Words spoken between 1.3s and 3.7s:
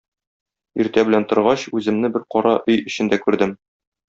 торгач, үземне бер кара өй эчендә күрдем.